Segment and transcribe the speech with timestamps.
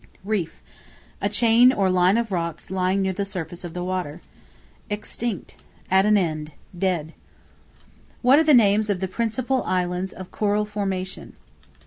[0.23, 0.63] Reef,
[1.21, 4.19] a chain or line of rocks lying near the surface of the water.
[4.89, 5.57] Extinct,
[5.91, 7.13] at an end, dead.
[8.23, 11.33] What are the names of the principal islands of Coral formation?